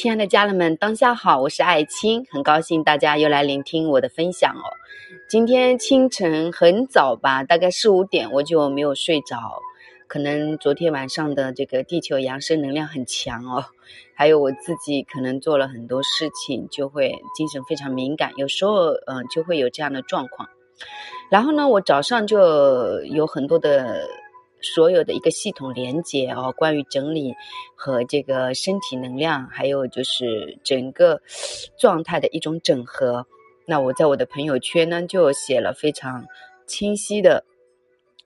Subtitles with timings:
[0.00, 4.64] 亲爱的家人们，当下好，我是艾青，很高兴大家又来聆听我的分享哦。
[5.28, 9.36] 今天清晨很早吧，大概四五点我就没有睡着，
[10.06, 13.66] 可能昨天晚上的这个地球扬升能量很强哦，
[14.14, 20.48] 还有我自己可能做了很多事情，就会精神非常敏感，有时候嗯就会有这样的状况。
[21.30, 24.08] 然后呢，我早上就有很多的。
[24.62, 27.34] 所有的一个系统连接哦，关于整理
[27.74, 31.20] 和这个身体能量，还有就是整个
[31.78, 33.26] 状态的一种整合。
[33.66, 36.26] 那我在我的朋友圈呢，就写了非常
[36.66, 37.44] 清晰的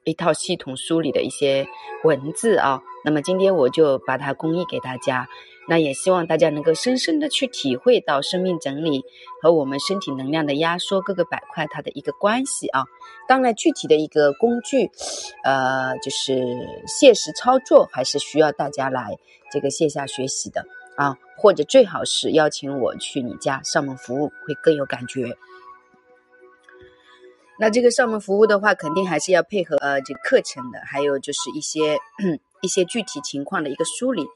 [0.05, 1.66] 一套系统梳理的一些
[2.02, 2.80] 文字啊。
[3.05, 5.29] 那么今天我就把它公益给大家。
[5.66, 9.02] 那也希望大家能够深深的去体会到生命整理
[9.41, 12.84] 和我们身体能量的压缩各个板块它的一个关系啊。
[13.27, 14.90] 当然，具体的一个工具，
[15.42, 16.45] 呃，就是
[16.87, 19.16] 现实操作，还是需要大家来
[19.50, 25.34] 这个线下学习的啊，或者最好是邀请我去你家上门服务，会更有感觉。
[27.59, 31.96] 那这个上门服务的话，肯定还是要配合呃这个课程的，还有就是一些
[32.60, 34.26] 一些具体情况的一个梳理。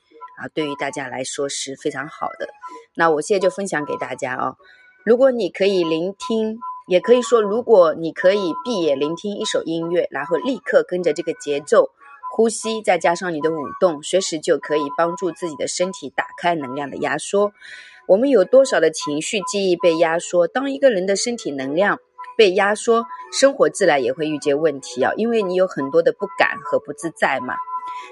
[0.41, 2.49] 啊，对于大家来说是非常好的。
[2.95, 4.57] 那我现在就分享给大家啊，
[5.05, 11.91] 如果你可以聆听，也可以说，如果你可以闭眼聆听一首音乐，然后立刻跟着这个节奏
[12.33, 17.53] 呼吸，再加上你的舞动，随时就可以帮助自己的身体打开能量的压缩。
[18.07, 20.47] 我们有多少的情绪记忆被压缩？
[20.47, 21.99] 当一个人的身体能量
[22.37, 27.55] 被压缩，生活自然也会遇见问题啊，因为你有很多的不敢和不自在嘛。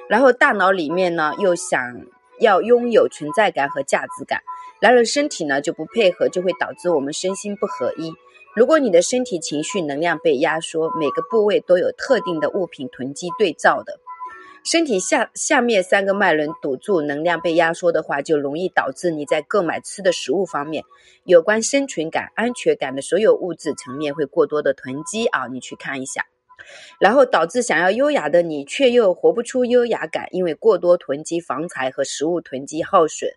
[0.08, 1.80] 然后大脑里面呢又想。
[2.40, 4.42] 要拥有存在感和价值感，
[4.80, 8.12] 然而身体呢就不配合，就会导致我们身心不合一。
[8.54, 14.00] 如果你的身体情绪能量被压缩，每个部位都有特定的物品囤积对照的，
[14.64, 20.84] 身体下下面三个脉轮堵住，能量被压缩的话，就容易导致你在购买吃的食物方面，
[21.24, 26.24] 有关生存感、安全感的所有物质层面会过多的囤积啊，你去看一下。
[26.98, 33.30] 然后导致想要优雅的你，却又活不出优雅感，因为过多囤积房财和食物囤积耗损，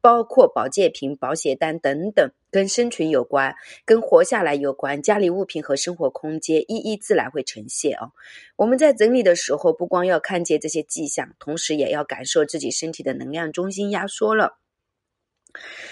[0.00, 3.54] 包括保健品、保险单等等，跟生存有关，
[3.84, 5.02] 跟活下来有关。
[5.02, 8.12] 家里物品和生活空间一一自然会呈现哦。
[8.56, 14.58] 我们在整理的时候，不光要看见这些迹象，同时也要感受自己身体的能量中心压缩了。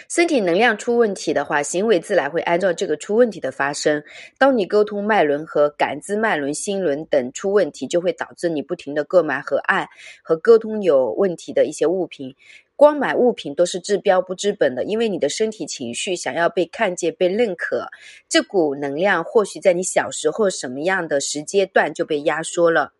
[0.08, 4.02] 身体能量出问题的话，行为自然会按照这个出问题的发生。
[4.38, 9.88] 当你沟通脉轮和感知脉轮、心轮等出问题，就会导致你不停的购买和爱
[10.22, 12.34] 和沟通有问题的一些物品。
[12.74, 17.86] 光买物品都是治标不治本的，因为你的身体情绪想要被看见、被认可，
[18.26, 22.94] 这股能量或许在你小时候什么样的时间段就被压缩了。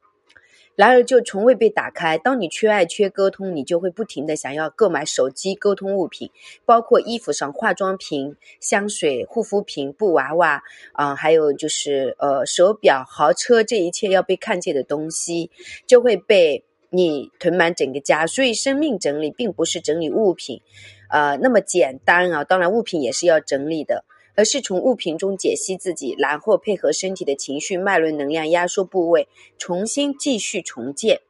[0.77, 2.17] 然而就从未被打开。
[2.17, 6.31] 当你缺爱、缺沟通，你就会不停的想要购买手机、沟通物品，
[6.65, 15.51] 包括衣服上化妆品、香水、护肤品、布娃娃啊，还有就是呃手表、豪车，这一切要被看见的东西，
[15.87, 18.27] 就会被你囤满整个家。
[18.27, 20.63] 所以，生命整理并不是整理物品，
[21.11, 22.45] 呃那么简单啊。
[22.45, 24.05] 当然，物品也是要整理的。
[24.41, 29.29] 而是从物品中解析自己，然后配合身体的情绪脉轮能量压缩部位，
[29.59, 31.21] 重新继续重建。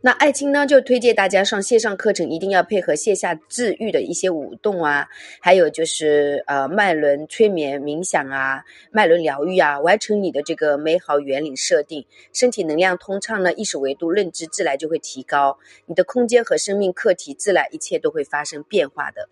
[0.00, 5.08] 那艾青呢，就推荐大家上线上课程，一定要配合线下治愈的一些舞动啊，
[5.40, 8.62] 还有就是呃脉轮催眠冥想啊，
[8.92, 19.28] 脉轮疗愈啊，完成你的这个美好原理设定，身体能量通畅呢，意识维度认知自然就会提高，你的空间和生命课题自然一切都会发生变化的。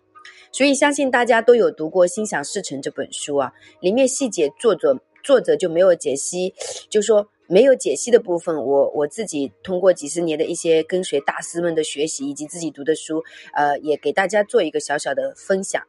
[0.51, 6.53] 所以，相信大家都有读过《心想事成》这本书啊，里面细节作者作者就没有解析，
[6.89, 15.83] 就说没有解析的部分，我我自己通过几十年的一些跟随大师们的学习，以及自己读的书，呃，也给大家做一个小小的分享。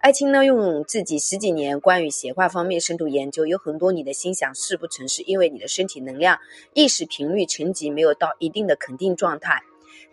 [0.00, 6.38] 爱青呢，用自己十几年关于显化方面深度研究，有很多你的心想事不成，是因为你的身体能量、
[6.74, 9.62] 意识频率层级没有到一定的肯定状态，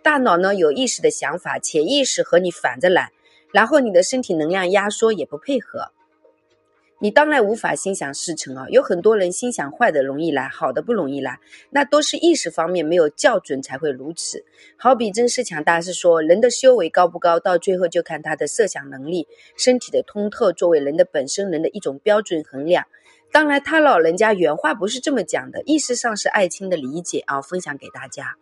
[0.02, 3.12] 大脑呢有意识的想法，潜意识和你反着来。
[3.54, 5.92] 然后你的身体能量压缩也不配合，
[7.00, 8.66] 你当然无法心想事成啊！
[8.70, 11.40] 有很多人心想坏的容易来，好的不容易来，
[11.70, 14.44] 那都是意识方面没有校准才会如此。
[14.76, 22.86] 好比真实强大是说，人的修为高不高，到最后就看他的设想能力、身体的通透，作为人的本身人的一种标准衡量。
[23.32, 28.36] 当然，他老人家原话不是这么讲的，意识上是爱卿的理解啊，分享给大家。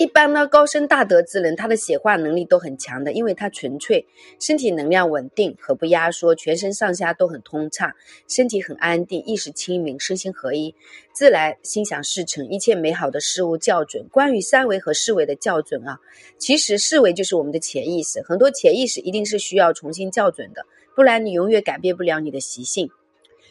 [0.00, 4.06] 一般呢，高深大德之人，他的显化能力都很强的，因为他纯粹，
[4.40, 7.92] 身体能量稳定和不压缩，全身上下都很通畅，
[8.26, 10.74] 身体很安定，意识清明，身心合一，
[11.12, 14.02] 自然心想事成，一切美好的事物校准。
[14.10, 16.00] 关于三维和四维的校准啊，
[16.38, 20.64] 其实四维就是我们的潜意识，很多潜意识一定是需要重新校准的，
[20.96, 22.88] 不然你永远改变不了你的习性。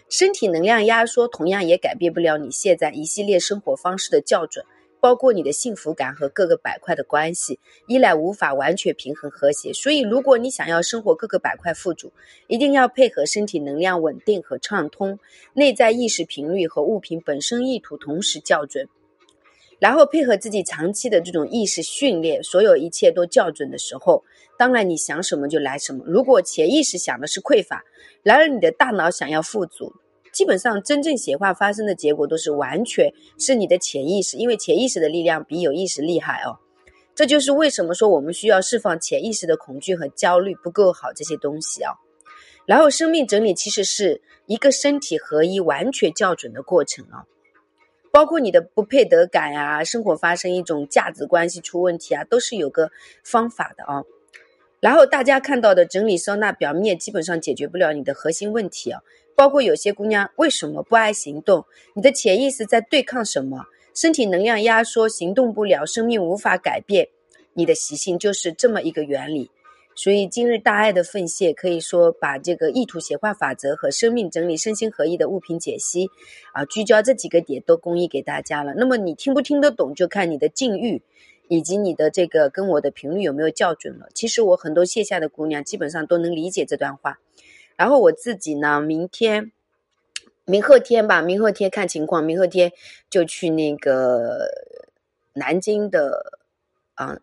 [0.09, 4.65] 身体能量压缩，同样也改变不了你现在一系列生活方式的校准。
[4.99, 9.71] 包括你的幸福感和各个板块的关系，依赖无法完全平衡和谐。
[9.71, 12.11] 所以，如果你想要生活各个板块富足，
[12.47, 15.19] 一定要配合身体能量稳定和畅通，
[15.53, 18.87] 内在意识频率和物品本身意图同时校准，
[19.79, 24.23] 然后配合自己长期的这种意识训练，所有一切都校准的时候，
[24.57, 26.03] 当然你想什么就来什么。
[26.05, 27.85] 如果潜意识想的是匮乏，
[28.21, 29.93] 然而你的大脑想要富足。
[30.31, 36.59] 基本上，真正显化发生的结果都是完全是你的潜意识，因为潜意识的力量比有意识厉害哦。
[37.15, 41.93] 这就是为什么说我们需要释放潜意识的恐惧和焦虑不够好这些东西啊。
[42.65, 47.25] 然后，生命整理其实是一个身体合一、完全校准的过程啊。
[48.11, 52.89] 包括你的不配得感啊，生活发生一种价值关系出问题啊，都是有个
[53.23, 54.03] 方法的啊。
[54.79, 59.01] 然后大家看到的整理收纳表面基本上解决不了你的核心问题啊。
[59.39, 61.63] 包括有些姑娘为什么不爱行动？
[61.93, 63.67] 你的潜意识在对抗什么？
[63.93, 67.07] 身体能量压缩，行动不了，生命无法改变，
[67.53, 69.49] 你的习性就是这么一个原理。
[69.95, 76.09] 所以今日大爱的奉献，可以说把这个意图显化法则和生命整理身心合一的物品解析，
[76.51, 78.73] 啊，聚焦这几个点都公益给大家了。
[78.75, 81.01] 那么你听不听得懂，就看你的境遇
[81.47, 84.09] 以及你的这个跟我的频率有没有校准了。
[84.13, 87.19] 其实我很多线下的姑娘基本上都能理解这段话。
[87.79, 89.53] 然后我自己呢，明天、
[90.43, 92.73] 明后天吧，明后天看情况，明后天
[93.09, 94.49] 就去那个
[95.31, 96.41] 南京的
[96.95, 97.19] 啊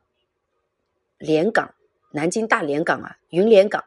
[1.19, 1.75] 连港，
[2.13, 3.85] 南京大连港啊，云连港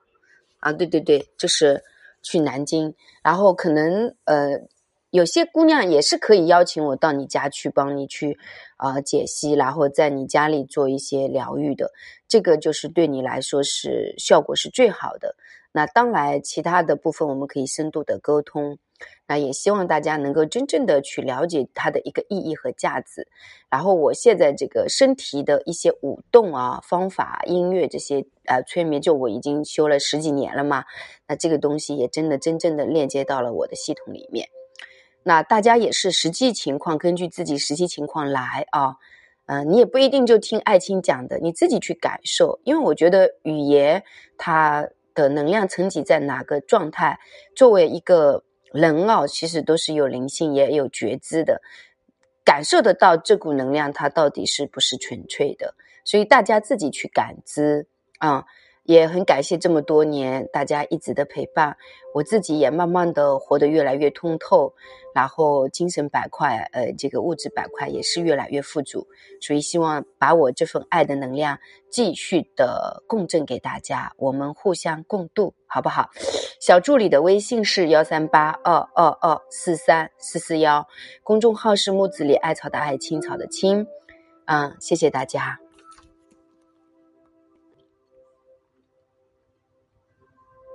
[0.60, 1.84] 啊，对对对，就是
[2.22, 2.94] 去南京。
[3.24, 4.62] 然后可能呃，
[5.12, 8.38] 有些姑娘也是可以邀请我到你家去帮你去
[8.78, 11.92] 啊解析，然后在你家里做一些疗愈的，
[12.28, 15.36] 这个就是对你来说是效果是最好的。
[15.72, 18.78] 那当然，其他的部分我们可以深度的沟通。
[19.28, 23.28] 那也希望大家能够真正的去了解它的一个意义和价值。
[23.70, 30.84] 然后，我现在这个身体的一些舞动啊、方法、音乐这些呃催眠，就我已经修了十几年了嘛。
[31.28, 34.50] 那这个东西也真的真正的链接到了我的系统里面。
[35.30, 38.96] 那大家也是实际情况，根据自己实际情况来啊。
[39.46, 42.60] 嗯，你也不一定就听爱青讲的，你自己去感受。
[42.64, 44.04] 因为我觉得语言
[44.38, 44.90] 它。
[45.16, 47.20] 的能量层级在哪个状态？
[47.54, 48.42] 作为一个
[48.72, 51.62] 人哦，其实都是有灵性也有觉知的，
[52.46, 57.88] 感受得到这股能量它到底是不是纯粹的，所以大家自己去感知
[58.20, 58.46] 啊。
[58.90, 61.78] 也很感谢这么多年大家一直的陪伴，
[62.12, 64.74] 我自己也慢慢的活得越来越通透，
[65.14, 69.06] 然后精神板块，呃，这个物质板块也是越来越富足，
[69.40, 71.56] 所以希望把我这份爱的能量
[71.92, 76.10] 继续的共振给大家，我们互相共度，好不好？
[76.60, 80.84] 小助理的微信是幺三八二二二四三四四幺，
[81.22, 83.86] 公众号是木子里艾草的艾青草的青，
[84.46, 85.60] 嗯，谢谢大家。